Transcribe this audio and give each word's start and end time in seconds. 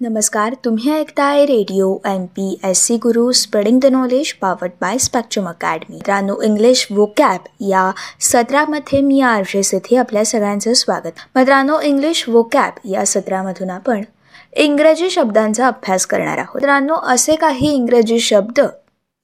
नमस्कार 0.00 0.54
तुम्ही 0.64 0.90
ऐकताय 0.92 1.44
Radio 1.46 1.96
M 2.06 2.24
P 2.26 2.58
S 2.64 2.82
C 2.86 2.96
Guru 2.96 3.32
spreading 3.32 3.80
the 3.80 3.86
knowledge 3.86 4.32
powered 4.32 4.72
by 4.80 4.98
Spectrum 4.98 5.48
Academy. 5.48 5.94
मित्रांनो 5.94 6.40
English 6.42 6.86
vocab 6.90 7.48
या 7.60 7.90
सत्रामध्ये 8.20 9.00
मी 9.00 9.20
आरजे 9.20 9.60
येथे 9.72 9.96
आपल्या 9.96 10.24
सगळ्यांचं 10.24 10.72
स्वागत. 10.72 11.18
मित्रांनो 11.36 11.80
इंग्लिश 11.80 12.24
वोकॅप 12.28 12.74
या 12.84 13.04
सत्रामधून 13.06 13.70
आपण 13.70 14.02
इंग्रजी 14.52 15.10
शब्दांचा 15.10 15.66
अभ्यास 15.66 16.06
करणार 16.06 16.38
आहोत. 16.38 16.54
मित्रांनो 16.54 16.94
असे 16.94 17.36
काही 17.36 17.74
इंग्रजी 17.74 18.20
शब्द 18.20 18.60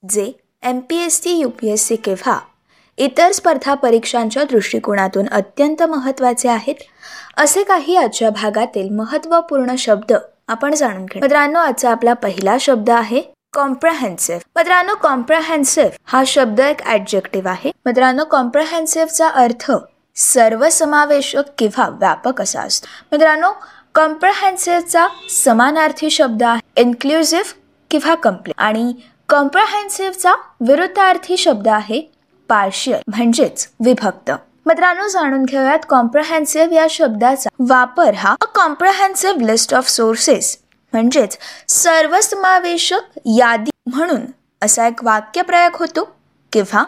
जे 0.03 0.31
M 0.63 0.81
P 0.81 1.05
S 1.05 1.23
C 1.23 1.39
U 1.39 1.49
P 1.49 1.73
S 1.73 1.87
C 1.89 1.97
किंवा 1.97 2.39
इतर 2.99 3.33
स्पर्धा 3.33 3.75
परीक्षांच्या 3.75 4.45
दृष्टिकोनातून 4.45 5.29
अत्यंत 5.29 5.83
महत्त्वाचे 5.83 6.49
आहेत 6.49 6.75
असे 7.37 7.63
काही 7.63 7.97
आजच्या 7.97 8.31
भागातील 8.31 8.89
महत्त्वपूर्ण 8.91 9.75
शब्द 9.79 10.13
आपण 10.49 10.75
जाणून 10.75 11.05
घेऊ 11.05 11.21
मित्रांनो 11.23 11.59
आजचा 11.59 11.91
आपला 11.91 12.13
पहिला 12.13 12.57
शब्द 12.61 12.91
आहे 12.91 13.23
कॉम्प्रहेन्सिव्ह 13.53 14.41
मित्रांनो 14.57 14.95
कॉम्प्रहेन्सिव्ह 14.95 15.91
हा 16.05 16.23
शब्द 16.27 16.61
एक 16.61 16.87
ऍडजेक्टिव्ह 16.87 17.51
आहे. 17.51 17.73
मित्रांनो 17.87 18.25
कॉम्प्रहेन्सिव्हचा 18.25 19.29
अर्थ 19.29 19.73
सर्वसमावेशक 20.17 21.43
किंवा 21.59 21.89
व्यापक 21.89 22.41
असा 22.41 22.61
असतो. 22.61 22.87
मित्रांनो 23.13 23.53
कॉम्प्रहेन्सिव्हचा 23.95 25.07
समानार्थी 25.31 26.11
शब्द 26.11 26.43
आहे. 26.43 26.81
इन्क्लुझिव्ह 26.81 27.53
किंवा 27.91 28.15
कंप्लीट 28.15 28.55
आणि 28.59 28.93
कॉम्प्रहेन्सिव्हचा 29.29 30.33
विरुद्धार्थी 30.61 31.37
शब्द 31.37 31.69
आहे 31.69 32.13
पार्शियल 32.49 33.01
म्हणजेच 33.09 33.69
विभक्त. 33.85 34.31
मित्रांनो 34.67 35.07
जाणून 35.09 35.43
घेऊयात 35.45 35.79
कॉम्प्रहेन्सिव्ह 35.89 36.75
या 36.75 36.87
शब्दाचा 36.91 37.51
वापर 37.69 38.15
हा 38.15 38.35
a 38.41 38.45
comprehensive 38.55 39.45
list 39.47 39.75
of 39.75 39.89
sources 39.89 40.57
म्हणजेच 40.93 41.37
सर्वसमावेशक 41.69 43.19
यादी 43.27 43.71
म्हणून 43.87 44.21
असा 44.63 44.87
एक 44.87 45.05
वाक्यप्रयोग 45.05 45.77
होतो. 45.79 46.09
किंवा 46.53 46.85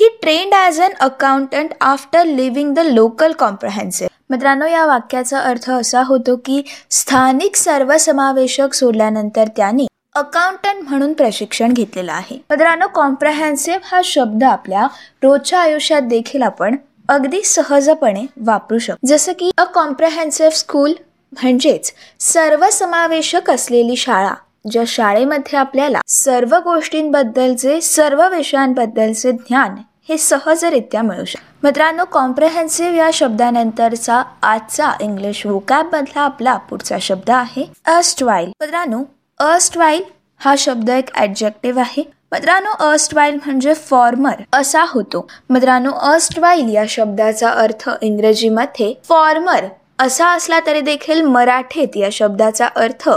he 0.00 0.08
trained 0.22 0.54
as 0.54 0.80
an 0.80 0.92
accountant 1.00 1.70
after 1.80 2.24
leaving 2.24 2.72
the 2.74 2.78
local 2.78 3.32
comprehensive 3.38 4.10
मित्रांनो 4.30 4.66
या 4.66 4.84
वाक्याचा 4.86 5.40
अर्थ 5.40 5.70
असा 5.70 6.02
होतो 6.02 6.36
की 6.36 6.62
स्थानिक 6.90 7.56
सर्वसमावेशक 7.56 8.74
सोडल्यानंतर 8.74 9.48
त्यांनी 9.56 9.86
अकाउंटंट 10.14 10.88
म्हणून 10.88 11.12
प्रशिक्षण 11.12 11.72
घेतलेलं 11.72 12.12
आहे. 12.12 12.36
मित्रांनो 12.50 12.86
कॉम्प्रहेन्सिव्ह 12.94 13.80
हा 13.84 14.00
शब्द 14.04 14.44
आपल्या 14.44 14.86
रोजच्या 15.22 15.60
आयुष्यात 15.60 16.02
देखील 16.02 16.42
आपण 16.42 16.76
अगदी 17.10 17.40
सहजपणे 17.44 18.24
वापरू 18.40 18.78
शकतो. 18.78 19.06
जसं 19.06 19.32
की 19.32 19.50
अ 19.58 19.64
कॉम्प्रहेन्सिव्ह 19.64 20.50
स्कूल 20.50 20.92
म्हणजेच 21.32 21.92
सर्वसमावेशक 22.20 23.50
असलेली 23.50 23.96
शाळा 23.96 24.34
ज्या 24.70 24.82
शाळेमध्ये 24.86 25.58
आपल्याला 25.58 26.00
सर्व 26.08 26.56
गोष्टींबद्दलचे 26.64 27.80
सर्व 27.80 28.28
विषयांबद्दलचे 28.28 29.32
ज्ञान 29.32 29.74
हे 30.08 30.18
सहजरित्या 30.18 31.02
मिळू 31.02 31.24
शकते 31.24 31.58
मित्रांनो 31.62 32.04
कॉम्प्रहेन्सिव्ह 32.04 32.96
या 32.96 33.10
शब्दानंतरचा 33.12 34.22
आजचा 34.42 34.92
इंग्लिश 35.00 35.46
वोकॅब 35.46 35.94
मधला 35.94 36.20
आपला 36.20 36.56
पुढचा 36.56 36.96
शब्द 37.00 37.30
आहे 37.30 37.70
अस्टवाईल 37.86 38.48
मित्रांनो 38.60 39.02
अस्टवाईल 39.40 40.02
हा 40.38 40.54
शब्द 40.58 40.90
एक 40.90 41.16
ऍडजेक्टिव्ह 41.16 41.80
आहे. 41.80 42.02
मद्रानो 42.32 42.70
अस्टवाईल 42.84 43.38
म्हणजे 43.44 43.72
फॉर्मर 43.74 44.42
असा 44.52 44.84
होतो. 44.88 45.26
मित्रांनो 45.50 45.90
अस्टवाईल 46.10 46.68
या 46.74 46.84
शब्दाचा 46.88 47.50
अर्थ 47.50 47.88
इंग्रजीमध्ये 48.02 48.92
फॉर्मर 49.08 49.66
असा 49.98 50.28
असला 50.32 50.60
तरी 50.66 50.80
देखील 50.80 51.20
मराठीत 51.22 51.96
या 51.96 52.08
शब्दाचा 52.12 52.66
अर्थ 52.76 53.08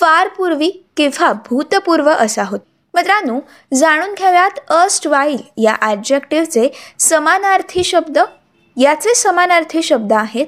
फार 0.00 0.28
पूर्वी 0.36 0.70
किंवा 0.96 1.32
भूतपूर्व 1.48 2.10
असा 2.10 2.42
होतो. 2.42 2.64
मित्रांनो 2.94 3.38
जाणून 3.74 4.14
घेऊयात 4.14 4.60
अस्टवाईल 4.72 5.38
या 5.62 5.74
ॲडजेक्टिव्हचे 5.80 6.68
समानार्थी 6.98 7.84
शब्द. 7.84 8.18
याचे 8.76 9.14
समानार्थी 9.14 9.82
शब्द 9.82 10.12
आहेत 10.12 10.46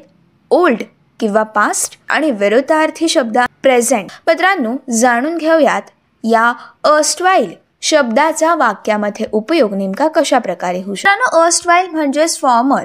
ओल्ड 0.50 0.82
किंवा 1.20 1.42
पास्ट 1.54 1.98
आणि 2.08 2.30
विरुद्धार्थी 2.30 3.08
शब्द 3.08 3.38
प्रेझेंट 3.62 4.10
मित्रांनो 4.26 4.76
जाणून 4.98 5.36
घेऊयात 5.36 5.90
या 6.24 6.52
अस्टवाईल 6.84 7.52
शब्दाचा 7.82 8.54
वाक्यामध्ये 8.54 9.26
उपयोग 9.32 9.74
नेमका 9.74 10.08
कशा 10.08 10.38
प्रकारे 10.38 10.82
होऊ 10.82 10.94
शकतो? 10.94 11.40
अस्टवाईल 11.40 11.88
म्हणजेच 11.88 12.38
फॉर्मर 12.40 12.84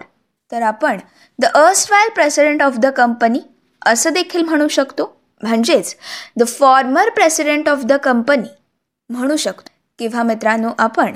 तर 0.51 0.61
आपण 0.61 0.97
the 1.39 1.45
erstwhile 1.45 2.09
president 2.09 2.63
of 2.63 2.77
the 2.77 2.85
company 2.85 3.39
असं 3.85 4.13
देखील 4.13 4.43
म्हणू 4.43 4.67
शकतो. 4.67 5.15
म्हणजेच 5.41 5.95
the 6.37 6.47
former 6.47 7.09
president 7.09 7.69
of 7.69 7.83
the 7.83 7.93
company 7.93 8.47
म्हणू 9.09 9.35
शकतो. 9.35 9.69
किंवा 9.99 10.23
मित्रांनो 10.23 10.69
आपण 10.79 11.13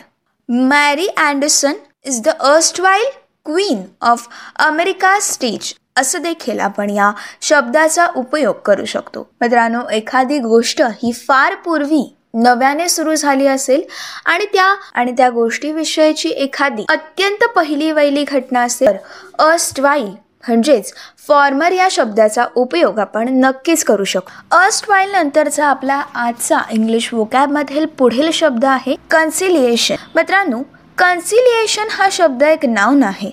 Mary 0.50 1.08
Anderson 1.18 1.74
is 2.06 2.22
the 2.22 2.30
erstwhile 2.30 3.06
queen 3.46 3.84
of 4.02 4.28
America 4.56 5.20
stage 5.20 5.74
असं 5.97 6.22
देखील 6.22 6.59
आपण 6.59 6.90
या 6.90 7.12
शब्दाचा 7.41 8.08
उपयोग 8.16 8.56
करू 8.66 8.86
शकतो. 8.86 9.28
मित्रांनो 9.41 9.88
एखादी 9.90 10.40
गोष्ट 10.40 10.81
ही 10.81 11.12
फार 11.28 11.56
पूर्वी 11.56 12.16
नव्याने 12.34 12.88
सुरू 12.90 13.16
झाली 13.16 13.47
असेल 13.47 13.81
आणि 14.25 14.46
त्या 14.46 14.75
आणि 14.94 15.12
त्या 15.12 15.30
गोष्टीविषयीची 15.30 16.30
एखादी 16.30 16.86
अत्यंत 16.90 17.44
पहिली 17.56 17.92
वैली 17.92 18.24
घटना 18.24 18.62
असेल 18.62 18.88
तर 18.88 19.44
अस्टवाईल 19.44 20.09
म्हणजेच 20.47 20.94
फॉर्मर 21.28 21.72
या 21.72 21.88
शब्दाचा 21.91 22.46
उपयोग 22.56 23.00
आपण 23.00 23.28
नक्कीच 23.40 23.84
करू 23.84 24.03
शकतो. 24.03 24.58
अस्टवाईल 24.58 25.12
नंतरचा 25.12 25.66
आपला 25.66 26.02
आजचा 26.16 26.59
इंग्लिश 26.72 27.14
वोकॅबमधील 27.14 27.86
पुढील 27.86 28.31
शब्द 28.34 28.66
आहे 28.66 28.96
कन्सिलिएशन 29.12 29.96
मित्रांनो 30.16 30.62
कन्सिलिएशन 30.97 31.88
हा 31.91 32.08
शब्द 32.12 32.44
एक 32.44 32.66
नाऊन 32.66 33.03
आहे. 33.03 33.30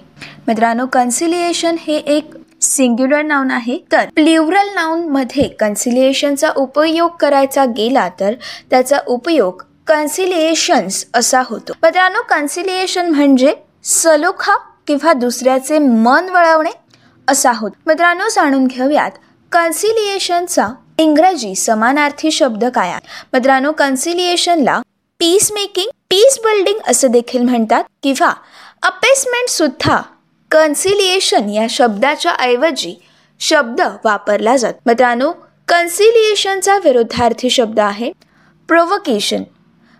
मित्रांनो 0.46 0.86
कन्सिलिएशन 0.86 1.76
हे 1.86 1.96
एक 1.96 2.34
सिंग्युलर 2.68 3.22
नाऊन 3.22 3.50
आहे 3.50 3.78
तर 3.92 4.08
प्ल्युरल 4.14 4.68
नाऊन 4.74 5.08
मध्ये 5.08 5.48
कन्सिलिएशनचा 5.60 6.50
उपयोग 6.56 7.10
करायचा 7.20 7.64
गेला 7.76 8.08
तर 8.20 8.34
त्याचा 8.70 8.98
उपयोग 9.06 9.62
कन्सिलिएशन्स 9.86 11.04
असा 11.14 11.42
होतो. 11.46 11.72
मित्रांनो 11.82 12.22
कन्सिलिएशन 12.30 13.10
म्हणजे 13.10 13.54
सलोखा 13.84 14.56
किंवा 14.86 15.12
दुसऱ्याचे 15.12 15.78
मन 15.78 16.28
वळवणे 16.28 16.70
असा 17.28 17.52
होत. 17.56 17.70
मित्रांनो 17.86 18.28
जाणून 18.28 18.66
घेऊयात 18.66 19.10
कन्सिलिएशनचा 19.52 20.68
इंग्रजी 20.98 21.54
समानार्थी 21.54 22.30
शब्द 22.30 22.64
काय 22.64 22.90
आहे. 22.90 23.00
मित्रांनो 23.32 23.72
कन्सिलिएशनला 23.72 24.80
पीस 25.20 25.50
मेकिंग 25.52 25.90
पीस 26.10 26.38
बिल्डिंग 26.44 26.78
असं 26.88 27.10
देखील 27.10 27.42
म्हणतात 27.42 27.84
किंवा 28.02 28.32
अपेसमेंट 28.82 29.48
सुद्धा 29.48 30.00
कन्सिलिएशन 30.50 31.48
या 31.48 31.66
शब्दाच्या 31.70 32.32
ऐवजी 32.38 32.94
शब्द 33.40 33.80
वापरला 34.04 34.56
जात. 34.56 34.74
मित्रांनो 34.86 35.32
कन्सिलिएशनचा 35.68 36.76
विरुद्धार्थी 36.84 37.50
शब्द 37.50 37.80
आहे 37.80 38.12
प्रोवोकेशन. 38.68 39.42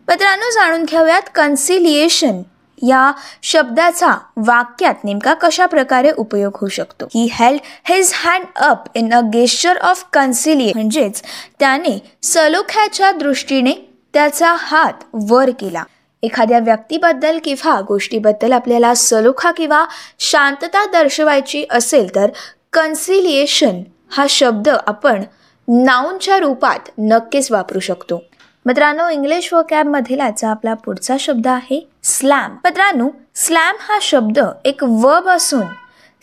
मित्रांनो 0.09 0.51
जाणून 0.51 0.85
घेऊयात 0.85 1.23
कन्सिलिएशन 1.35 2.41
या 2.83 3.13
शब्दाचा 3.43 4.15
वाक्यात 4.37 5.05
नेमका 5.05 5.35
कशा 5.35 5.67
प्रकारे 5.67 6.11
उपयोग 6.11 6.57
होऊ 6.57 6.69
शकतो. 6.69 7.05
He 7.15 7.29
held 7.33 7.61
his 7.89 8.13
hand 8.15 8.45
up 8.57 8.85
in 8.95 9.15
a 9.15 9.21
gesture 9.21 9.77
of 9.77 10.05
conciliation 10.13 10.73
म्हणजेच 10.75 11.23
त्याने 11.61 11.99
सलोख्याच्या 12.23 13.13
दृष्टीने 13.13 13.73
त्याचा 14.15 14.55
हात 14.59 14.93
वर 15.13 15.51
केला. 15.51 15.83
एखाद्या 16.23 16.59
व्यक्तीबद्दल 16.59 17.39
किंवा 17.45 17.81
गोष्टीबद्दल 17.81 18.53
आपल्याला 18.53 18.95
सलोखा 18.95 19.51
किंवा 19.51 19.85
शांतता 20.19 20.85
दर्शवायची 20.85 21.65
असेल 21.71 22.15
तर 22.15 22.31
कन्सिलिएशन 22.73 23.83
हा 24.11 24.27
शब्द 24.29 24.69
आपण 24.69 25.23
नाऊनच्या 25.69 26.39
रूपात 26.39 26.91
नक्कीच 26.99 27.53
वापरू 27.53 27.81
शकतो. 27.81 28.23
मित्रांनो 28.67 29.09
इंग्लिश 29.09 29.53
व 29.53 29.63
कॅबमधील 29.69 30.21
आपला 30.21 30.75
पुढचा 30.75 31.17
शब्द 31.21 31.47
आहे 31.47 31.89
स्लॅम 32.05 32.53
मित्रांनो 32.65 33.09
स्लॅम 33.35 33.77
हा 33.81 33.99
शब्द 34.03 34.39
एक 34.65 34.85
वब 34.85 35.29
असून 35.29 35.67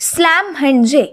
स्लॅम 0.00 0.46
म्हणजे 0.60 1.06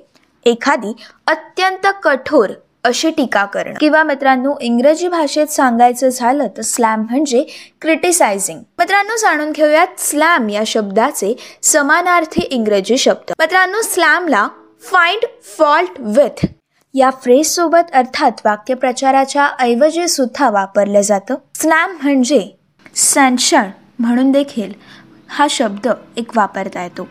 एखादी 0.46 0.94
अत्यंत 1.28 1.88
कठोर 2.04 2.50
अशी 2.84 3.10
टीका 3.10 3.46
करणं. 3.46 3.74
किंवा 3.80 4.04
मित्रांनो 4.04 4.54
इंग्रजी 4.62 5.08
भाषेत 5.08 5.48
सांगायचं 5.48 6.10
झालं 6.10 6.48
तर 6.58 6.62
स्लॅम 6.62 7.02
म्हणजे 7.02 7.44
क्रिटिसायझिंग 7.82 8.60
मित्रांनो 8.80 9.16
जाणून 9.18 9.52
घेऊयात 9.52 9.88
स्लॅम 9.98 10.50
या 10.50 10.64
शब्दाचे 10.68 11.36
समानार्थी 11.64 12.42
इंग्रजी 12.42 12.98
शब्द. 12.98 13.34
मित्रांनो 13.40 13.82
स्लॅमला 13.82 14.48
फाइंड 14.82 15.26
फॉल्ट 15.58 15.92
विथ 16.00 16.46
या 16.94 17.10
फ्रेज 17.10 17.48
सोबत 17.48 17.94
अर्थात 17.94 18.32
वाक्यप्रचाराच्या 18.46 19.48
ऐवजी 19.60 20.08
सुद्धा 20.08 20.50
वापरलं 20.50 21.02
जातं. 21.02 21.36
स्लॅम 21.56 21.98
म्हणजे 22.04 22.50
सँशन 22.96 23.70
म्हणून 24.00 24.32
देखील 24.32 24.74
हा 25.28 25.48
शब्द 25.50 25.88
एक 26.18 26.38
वापरता 26.38 26.84
येतो. 26.84 27.08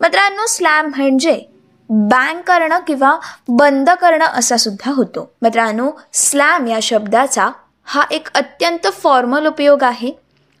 मित्रांनो 0.00 0.46
स्लॅम 0.46 0.90
म्हणजे 0.96 1.49
बँक 1.90 2.42
करणं 2.46 2.80
किंवा 2.86 3.16
बंद 3.48 3.90
करणं 4.00 4.24
असा 4.24 4.56
सुद्धा 4.56 4.92
होतो. 4.96 5.30
मित्रांनो 5.42 5.90
स्लॅम 6.14 6.66
या 6.66 6.78
शब्दाचा 6.82 7.50
हा 7.88 8.04
एक 8.10 8.28
अत्यंत 8.34 8.86
फॉर्मल 9.02 9.46
उपयोग 9.46 9.82
आहे 9.84 10.12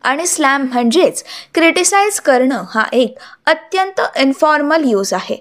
आणि 0.04 0.26
स्लॅम 0.26 0.66
म्हणजेच 0.72 1.22
क्रिटिसाइज 1.54 2.18
करणं 2.20 2.64
हा 2.70 2.84
एक 2.92 3.18
अत्यंत 3.46 4.00
इन्फॉर्मल 4.16 4.84
यूज 4.84 5.12
आहे. 5.14 5.36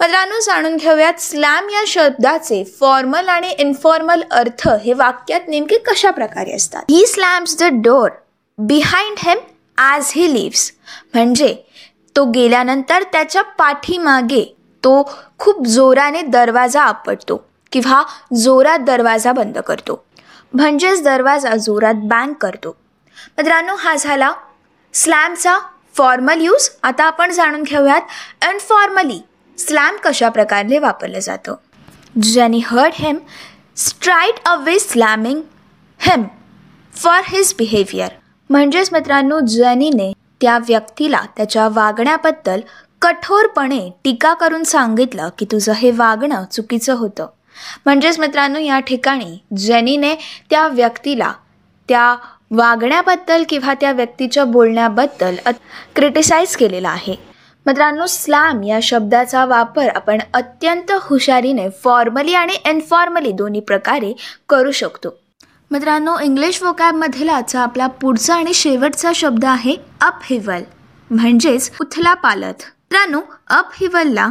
मित्रांनो 0.00 0.40
जाणून 0.40 0.76
घेऊयात 0.76 1.20
स्लॅम 1.20 1.68
या 1.70 1.82
शब्दाचे 1.86 2.62
फॉर्मल 2.80 3.28
आणि 3.28 3.50
इन्फॉर्मल 3.58 4.22
अर्थ 4.30 4.68
हे 4.84 4.92
वाक्यात 4.92 5.48
नेमके 5.48 5.78
कशा 5.86 6.10
प्रकारे 6.10 6.54
असतात. 6.56 6.82
He 6.90 7.06
slams 7.06 7.58
the 7.60 7.68
door 7.84 8.10
behind 8.58 9.16
him 9.18 9.38
as 9.78 10.12
he 10.14 10.32
leaves 10.34 10.70
म्हणजे 11.14 11.54
तो 12.16 12.24
गेल्यानंतर 12.30 13.02
त्याच्या 13.12 13.42
पाठीमागे 13.58 14.44
तो 14.84 15.02
खूप 15.38 15.66
जोराने 15.66 16.22
दरवाजा 16.22 16.82
आपटतो 16.82 17.36
किंवा 17.72 18.02
जोरात 18.36 18.78
दरवाजा 18.78 19.32
बंद 19.32 19.58
करतो. 19.58 20.04
म्हणजेच 20.52 21.02
दरवाजा 21.04 21.54
जोरात 21.56 21.94
बँग 22.10 22.32
करतो. 22.32 22.76
मित्रांनो 23.38 23.74
हा 23.78 23.94
झाला 23.96 24.32
स्लॅमचा 24.94 25.58
फॉर्मल 25.94 26.40
यूज 26.40 26.68
आता 26.82 27.04
आपण 27.04 27.32
जाणून 27.32 27.62
घेऊयात 27.62 28.44
अनफॉर्मली 28.48 29.20
स्लॅम 29.58 29.96
कशा 30.04 30.28
प्रकारे 30.28 30.78
वापरलं 30.78 31.20
जातं. 31.20 31.54
Jenny 32.22 32.60
heard 32.66 32.92
him 32.94 33.18
straight 33.76 34.34
away 34.46 34.78
slamming 34.78 35.40
him 36.00 36.24
for 36.92 37.22
his 37.26 37.54
behaviour 37.58 38.10
म्हणजेच 38.50 38.92
मित्रांनो 38.92 39.40
जनीने 39.48 40.12
त्या 40.40 40.58
व्यक्तीला 40.58 41.20
त्याच्या 41.36 41.68
वागण्याबद्दल 41.72 42.60
कठोरपणे 43.04 43.78
टीका 44.04 44.32
करून 44.34 44.62
सांगितलं 44.62 45.28
की 45.38 45.46
तुझं 45.52 45.72
हे 45.72 45.90
वागणं 45.90 46.44
चुकीचं 46.52 46.94
होतं. 46.94 47.26
म्हणजेच 47.84 48.18
मित्रांनो 48.18 48.58
या 48.58 48.78
ठिकाणी 48.80 49.56
जेनीने 49.56 50.14
त्या 50.50 50.66
व्यक्तीला 50.68 51.32
त्या 51.88 52.14
वागण्याबद्दल 52.50 53.42
किंवा 53.48 53.74
त्या 53.74 53.92
व्यक्तीच्या 53.92 54.44
बोलण्याबद्दल 54.44 55.36
क्रिटिसाइज 55.96 56.56
केलेला 56.56 56.88
आहे. 56.88 57.16
मित्रांनो 57.66 58.06
स्लॅम 58.06 58.62
या 58.62 58.78
शब्दाचा 58.82 59.44
वापर 59.44 59.88
आपण 59.88 60.18
अत्यंत 60.34 60.92
हुशारीने 61.02 61.68
फॉर्मली 61.84 62.34
आणि 62.34 62.56
इनफॉर्मली 62.66 63.32
दोन्ही 63.32 63.60
प्रकारे 63.60 64.12
करू 64.48 64.70
शकतो. 64.70 65.16
मित्रांनो 65.70 66.18
इंग्लिश 66.22 66.62
वोकॅबमधील 66.62 67.28
आजचा 67.28 67.60
आपला 67.60 67.86
पुढचा 67.86 68.34
आणि 68.34 68.54
शेवटचा 68.54 69.12
शब्द 69.14 69.44
आहे 69.44 69.76
अपहिवल 70.00 70.62
म्हणजेच 71.10 71.70
उथला 71.80 72.14
पालथ 72.14 72.64
मित्रांनो 72.94 73.20
अपहिवलला. 73.50 74.26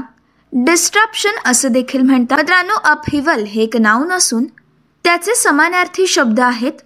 डिस्ट्रप्शन 0.54 1.38
असं 1.46 1.72
देखील 1.72 2.02
म्हणतात. 2.02 2.38
मित्रांनो 2.38 2.74
अपहिवल 2.84 3.44
हे 3.44 3.62
एक 3.64 3.76
नाव 3.78 4.04
नसून 4.04 4.44
त्याचे 5.06 5.34
समानार्थी 5.36 6.06
शब्द 6.08 6.40
आहेत 6.40 6.80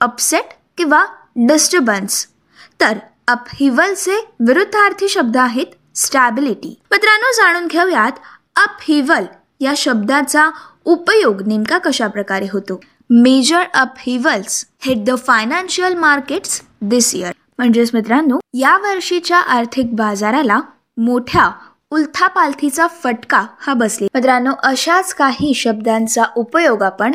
अपसेट 0.00 0.52
किंवा 0.78 1.04
डिस्टर्बन्स 1.48 2.26
तर 2.80 2.98
अपहिवलचे 3.28 4.16
विरुद्धार्थी 4.40 5.08
शब्द 5.08 5.36
आहेत 5.36 5.74
स्टॅबिलिटी 5.94 6.74
मित्रांनो 6.90 7.32
जाणून 7.36 7.66
घेऊयात 7.66 8.12
अपहिवल 8.56 9.24
या 9.60 9.72
शब्दाचा 9.76 10.48
उपयोग 10.84 11.42
नेमका 11.46 11.78
कशा 11.78 12.06
प्रकारे 12.06 12.46
होतो. 12.52 12.80
Major 13.10 13.62
upheavals 13.74 14.64
hit 14.80 15.04
the 15.04 15.18
financial 15.26 15.94
markets 15.98 16.60
this 16.80 17.14
year 17.14 17.32
म्हणजेच 17.58 17.90
मित्रांनो 17.94 18.38
या 18.54 18.76
वर्षीच्या 18.78 19.38
आर्थिक 19.38 19.94
बाजाराला 19.94 20.60
मोठ्या 20.98 21.50
उलथापालथीचा 21.90 22.86
फटका 22.86 23.46
हा 23.60 23.74
बसले. 23.74 24.06
मित्रांनो 24.14 24.50
अशाच 24.62 25.14
काही 25.14 25.54
शब्दांचा 25.54 26.22
उपयोग 26.36 26.82
आपण 26.82 27.14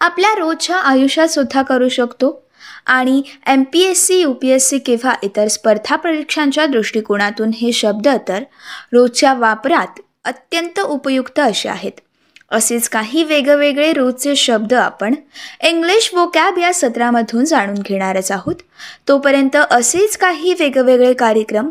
आपल्या 0.00 0.34
रोजच्या 0.38 0.76
आयुष्यात 0.76 1.28
सुद्धा 1.28 1.62
करू 1.62 1.88
शकतो. 1.88 2.42
आणि 2.86 3.22
M 3.46 3.62
P 3.72 3.80
S 3.80 4.06
C 4.06 4.14
U 4.14 4.32
P 4.32 4.48
S 4.48 4.68
C 4.68 4.78
किंवा 4.78 5.14
इतर 5.22 5.48
स्पर्धा 5.48 5.96
परीक्षांच्या 5.96 6.66
दृष्टिकोनातून 6.66 7.50
हे 7.54 7.72
शब्द 7.72 8.08
तर 8.28 8.42
रोजच्या 8.92 9.34
वापरात 9.34 10.00
अत्यंत 10.24 10.80
उपयुक्त 10.80 11.38
असे 11.38 11.68
आहेत. 11.68 11.92
असेच 12.50 12.88
काही 12.88 13.24
वेगवेगळे 13.24 13.92
रोजचे 13.92 14.36
शब्द 14.36 14.74
आपण 14.74 15.14
इंग्लिश 15.62 16.10
वोकॅब 16.14 16.58
या 16.58 16.74
सत्रामधून 16.74 17.44
जाणून 17.44 17.74
घेणारच 17.74 18.32
आहोत. 18.32 18.54
तोपर्यंत 19.08 19.56
असेच 19.70 20.16
काही 20.16 20.54
वेगवेगळे 20.60 21.12
कार्यक्रम 21.14 21.70